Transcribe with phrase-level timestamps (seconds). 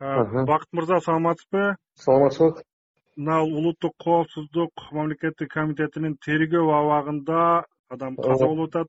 [0.00, 1.76] бакыт мырза саламатсызбы?
[1.96, 2.62] Саламатчылык
[3.16, 8.88] мына улуттук коопсуздук мамлекеттик комитетинин тергөө абагында адам каза болуп атат.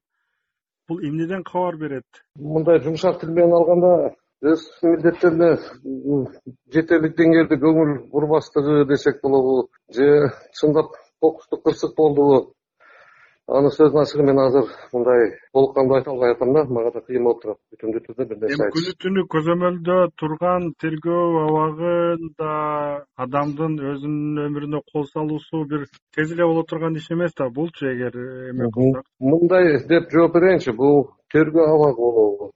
[0.88, 2.06] Бул эмнеден кабар берет?
[2.36, 5.56] Мындай жумшак тил менен алганда өз милдеттерине
[6.76, 12.54] жетерлик деңгээлде көңүл бурбастыгы десек болобу же чындап кокустук кырсык болдубу
[13.48, 15.22] анын сөзүнүн ачыгы мен азыр мындай
[15.54, 18.58] толук кандуу айта албай атам да мага да кыйын болуп турат бүтүндүү түрдө бир нерсе
[18.64, 22.52] эми күнү түнү көзөмөлдө турган тергөө абагында
[23.26, 25.88] адамдын өзүнүн өмүрүнө кол салуусу бир
[26.18, 28.20] тез эле боло турган иш эмес да булчу эгер
[28.52, 31.02] эме кылсак мындай деп жооп берейинчи бул
[31.34, 32.52] тергөө абагы болобу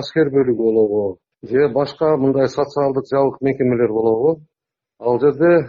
[0.00, 1.02] аскер бөлүгү болобу
[1.42, 4.40] же башка мындай социалдык жабык мекемелер болобу.
[4.98, 5.64] Ал жерде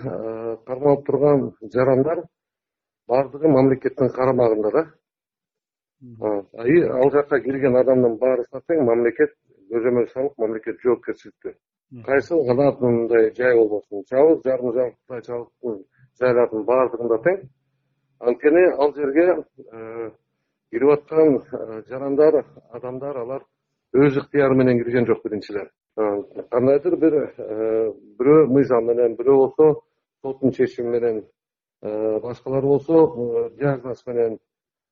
[0.68, 2.26] кармалып турган жарандар
[3.12, 4.86] баардыгы мамлекеттин карамагында да.
[6.66, 9.36] И ал жака кирген адамдын баарысына тең мамлекет
[9.74, 11.54] көзөмөл салып мамлекет жоопкерчиликтүү
[12.06, 14.04] кайсы канаат мындай жай болбосун.
[14.10, 15.84] Жабык жарым жабыктын
[16.20, 17.42] жайлардын баардыгында тең
[18.20, 20.12] анткени ал жерге э,
[20.72, 23.44] кирип аткан э, жарандар адамдар алар
[23.94, 25.70] өз ыктыяры менен кирген жок биринчиден
[26.50, 29.82] кандайдыр бир э, бирөө мыйзам менен бирөө болсо
[30.22, 31.26] соттун чечими менен
[31.84, 34.38] Э, башкалар болсо э, диагноз менен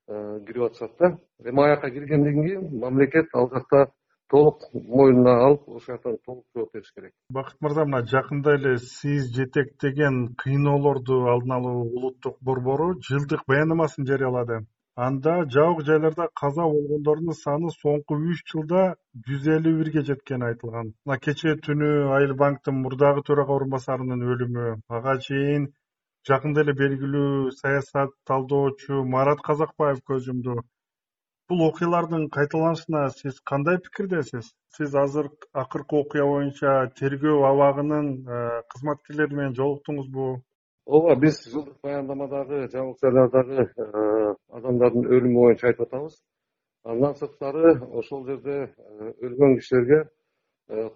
[0.08, 1.20] э, кирип атышат да.
[1.46, 3.92] Эми аяка киргенден кийин мамлекет ал жакта
[4.28, 7.14] толук мойнуна алып ошол жактан толук жооп бериш керек.
[7.30, 14.66] Бакыт мырза мына жакында эле сиз жетектеген кыйноолорду алдын алуу улуттук борбору жылдык баяндамасын жарыялады.
[14.96, 18.96] Анда жабык жайларда каза болгондордун саны соңку үч жылда
[19.28, 20.96] жүз элүү бирге жеткени айтылган.
[21.06, 24.66] Мына кечээ түнү айыл банктын мурдагы төрага орун басарынын өлүмү.
[24.90, 25.70] Ага чейин
[26.28, 30.60] жакында эле белгилүү саясат талдоочу марат казакбаев көз жумду
[31.50, 34.52] бул окуялардын кайталанышына сиз кандай пикирдесиз?
[34.78, 35.32] Сиз азыр
[35.62, 38.42] акыркы окуя боюнча тергөө абагынын э,
[38.74, 40.28] кызматкерлери менен жолуктуңузбу?
[40.86, 46.22] Ооба биз жылдык баяндамадагы жабык жайлардагы э, адамдардын өлүмү боюнча айтып атабыз.
[46.86, 50.04] Андан сырткары ошол жерде э, өлгөн кишилерге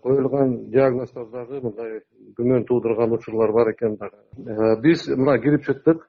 [0.05, 2.01] коюлган диагноздор дагы мындай
[2.38, 4.17] күмөн туудурган учурлар бар экен дагы.
[4.38, 6.07] Э, биз мына кирип чыктык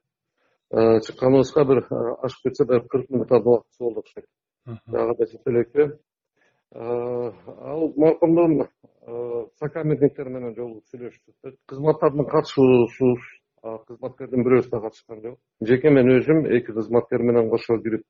[0.70, 1.84] э, чыкканыбызга бир
[2.22, 4.26] ашып кетсе даг кырк минуттардын убактысы болду окшойт
[4.86, 5.90] дагы да жете элекпи
[6.74, 8.68] ал маркумдун
[9.60, 13.20] сокамерниктери менен жолугуп сүйлөштүк кызматтардын катышуусуз
[13.88, 15.38] кызматкердин бирөөсү да катышкан жок.
[15.64, 18.02] Жеке мен өзүм эки кызматкер менен кошо кирип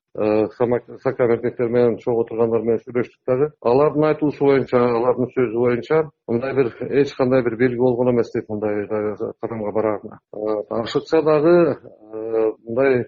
[1.03, 3.49] сокамерниктер менен чогуу отургандар менен сүйлөштүк дагы.
[3.61, 6.71] Алардын айтуусу боюнча алардын сөзү боюнча мындай бир
[7.01, 8.87] эч кандай бир белги болгон эмес дейт мындай
[9.41, 10.19] кадамга бараарына
[10.83, 11.55] ашыкча дагы
[12.67, 13.05] мындай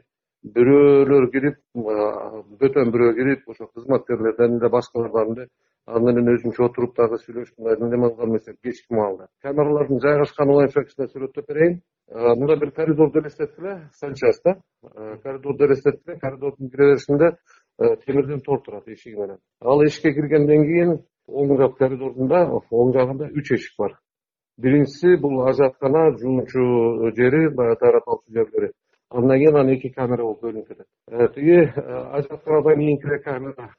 [0.56, 5.48] бирөөлөр кирип бөтөн бирөө кирип ошо кызматкерлерден эле башкалардан эле
[5.88, 10.84] ал менен өзүнчө отуруп дагы сүйлөшүп мындай неме кылган эмес кечки маалда камералардын жайгашканы боюнча
[10.84, 11.78] кичине сүрөттөп берейин.
[12.08, 14.58] Мында бир коридорду элестеткиле санчасть да.
[15.24, 17.32] Коридорду элестеткиле коридордун кире беришинде
[18.06, 20.92] темирден тор турат эшиги менен ал эшикке киргенден кийин
[21.28, 23.98] оң жак коридордун да оң жагында үч эшик бар.
[24.58, 28.72] Биринчиси бул ажаткана жуучу жери баягы дайраталчу жерлери.
[29.10, 30.88] Андан кийин анан эки камера болуп бөлүнүп кетет.
[31.36, 31.60] Тиги
[32.18, 33.70] ажатканадан кийинки камера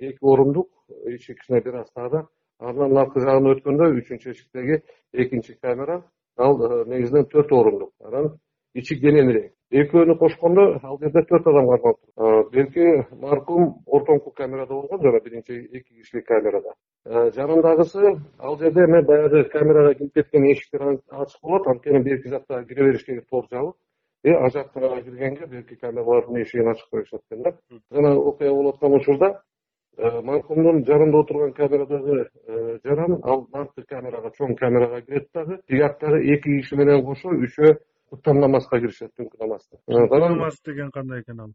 [0.00, 0.68] эки орундук
[1.06, 2.26] ичи кичине бир аз таада
[2.58, 4.82] андан аркы жагына өткөндө үчүнчү эшиктеги
[5.12, 6.02] экинчи камера.
[6.36, 8.36] Ал э, негизинен төрт орундук анан
[8.74, 12.50] ичи кененирээк экөөнү кошкондо ал жерде төрт адам кармалып турат.
[12.52, 12.86] Белки
[13.20, 16.74] маркум ортоңку камерада болгон жана биринчи эки кишилик камерада.
[17.04, 21.66] Э, жанындагысы ал жерде эме баягы камерага кирип кеткен эшиктер ачык болот.
[21.66, 23.76] Анткени берки жакта кире бериштеги тор жабык.
[24.24, 27.56] И ал жактаа киргенге берки камералардын эшигин ачык коюшат экен да.
[27.90, 29.51] Жана окуя болуп аткан учурда Э,
[29.98, 36.22] маркумдун жанында отурган камерадагы э, жаран ал наркы камерага чоң камерага кирет дагы тиги жактагы
[36.34, 37.76] эки киши менен кошо үчөө
[38.10, 41.52] куттан намазга киришет түнкү намазды э, намаз деген кандай экен ал?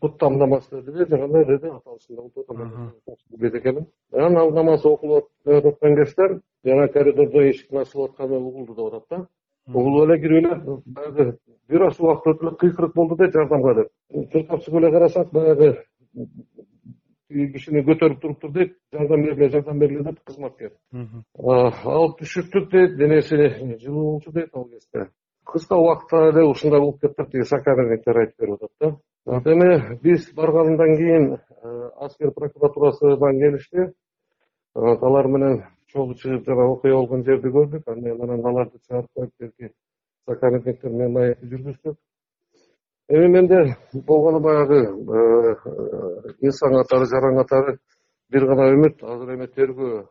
[0.00, 2.22] Куттан намаз дедиби же кандай деди аталышында
[3.30, 8.94] билбейт экенмин анан ал намаз окулуп аткан кездер жана коридордо эшиктин ачылып атканы угулду деп
[8.94, 9.26] атат да.
[9.72, 11.38] Угулуп эле кирип эле баягы
[11.68, 13.88] бир аз убакыт өтүп эле кыйкырык болду да жардамга деп.
[14.32, 15.76] Чуркап чыгып эле карасак баягы
[17.56, 20.72] кишини көтөрүп туруптур дейт жардам бергиле жардам бергиле деп кызматкер
[21.34, 23.36] алып түшүрттүк дейт денеси
[23.84, 25.08] жылуу болчу дейт ал кезде
[25.44, 28.96] кыска убакытта эле ушундай болуп кетип деп тиги сокамерниктер айтып берип атат да.
[29.26, 31.38] Анан эми биз баргандан кийин
[32.06, 33.92] аскер прокуратурасынан келишти.
[34.74, 37.84] Алар менен чогуу чыгып жана окуя болгон жерди көрдүк.
[37.86, 39.72] Анан анан аларды чыгарып коюп
[40.28, 41.96] сокамерниктер менен маекти жүргүздүк
[43.08, 45.54] эми менде болгону баягы э,
[46.40, 47.78] инсан катары жаран катары
[48.30, 49.02] бир гана үмүт.
[49.02, 50.06] Азыр эми тергөө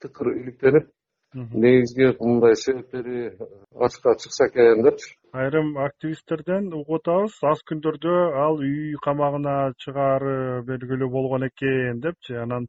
[0.00, 0.90] тыкыр иликтенип
[1.34, 3.32] негизги мындай себептери
[3.74, 5.16] ачыкка чыкса экен депчи.
[5.32, 12.36] Айрым активисттерден угуп атабыз аз күндөрдө ал үй камагына чыгаары белгилүү болгон экен депчи.
[12.36, 12.68] Анан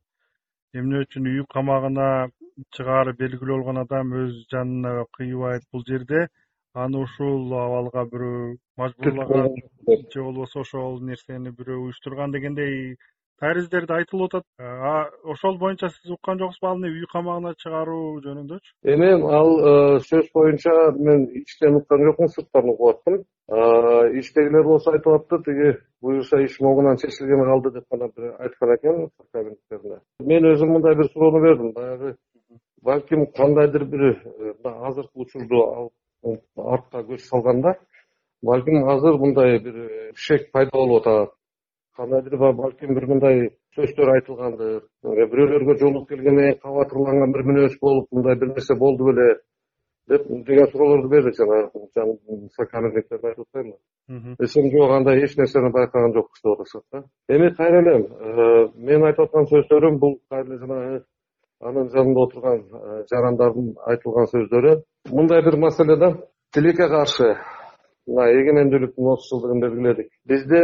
[0.73, 2.29] эмне үчүн үй камагына
[2.75, 6.27] чыгаары белгилүү болгон адам өз жанына кыйбайт бул жерде
[6.83, 9.53] аны ушул абалга бирөө мажбурлаган
[10.13, 12.97] же болбосо ошол нерсени бирөө уюштурган дегендей
[13.41, 14.45] тариздерди айтылып атат.
[15.33, 19.09] Ошол боюнча сиз уккан жоксузбу ал эмне үй камагына чыгаруу жөнүндөчү эми
[19.39, 19.73] ал э,
[20.09, 23.19] сөз боюнча мен ичтен уккан жокмун сырттан угуп аттым.
[24.19, 30.01] Ичтегилер болсо айтып атты тиги буюрса иш могунан чечилгени калды деп гана бир айткан экен
[30.19, 31.71] мен өзүм мындай бир суроону бердим.
[31.73, 32.15] Баягы
[32.81, 35.91] балким кандайдыр бир э, азыркы учурду
[36.23, 37.75] артка көч салганда
[38.41, 41.33] балким азыр мындай бир э, шек пайда болуп атат.
[41.95, 48.53] Кандайдыр балким бир мындай сөздөр айтылгандыр бирөөлөргө жолугуп келгенде кабатырланган бир мүнөз болуп мындай бир
[48.53, 49.27] нерсе болду беле
[50.09, 51.63] деп деген суроолорду берди жанагы
[53.01, 57.03] айтып атпаймынбы десем жок андай эч нерсени байкаган жокпуз деп атышат да.
[57.27, 61.03] Эми кайра эле э, менин айтып аткан сөздөрүм бул кайра эле жанагы
[61.61, 64.73] анын жанында отурган э, жарандардын айтылган сөздөрү.
[65.11, 66.11] Мындай бир маселе да
[66.53, 67.35] тилекке каршы
[68.07, 70.61] мына эгемендүүлүктүн отуз жылдыгын белгиледик бизде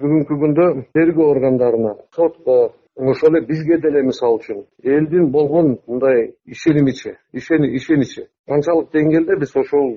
[0.00, 2.58] бүгүнкү күндө тергөө органдарына сотко
[2.96, 8.28] ошол эле бизге деле мисалы үчүн элдин болгон мындай ишенимичи ишеничи.
[8.46, 9.96] Канчалык деңгээлде биз ошол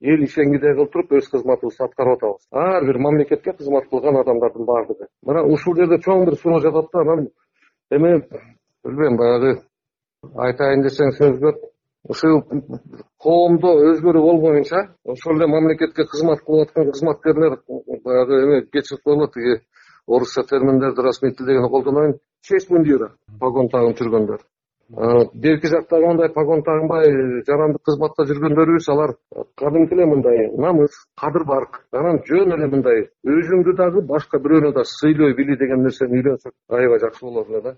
[0.00, 2.42] эл ишенгидей кылып туруп өз кызматыбызды аткарып атабыз.
[2.52, 7.00] Ар бир мамлекетке кызмат кылган адамдардын баардыгы мына ушул жерде чоң бир суроо жатат да
[7.00, 7.28] анан
[7.90, 8.22] эми
[8.86, 9.56] билбейм баягы
[10.48, 11.64] айтайын десең сөз көп.
[12.06, 12.36] Ушул
[13.18, 17.56] коомдо өзгөрүү болбоюнча ошол эле мамлекетке кызмат кылып аткан кызматкерлер
[18.04, 19.56] баягы эме кечирип койгула тиги
[20.06, 23.10] орусча терминдерди расмий тилдегенде колдоноюн честь мундира
[23.40, 24.38] погон тагып жүргөндөр.
[25.34, 27.10] Берки жактагы мындай погон тагынбай
[27.48, 29.16] жарандык кызматта жүргөндөрүбүз алар
[29.58, 34.84] кадимки эле мындай намыс кадыр барк анан жөн эле мындай өзүңдү дагы башка бирөөнү да
[34.86, 37.74] сыйлой били деген нерсени үйрөнсөк аябай жакшы болот эле да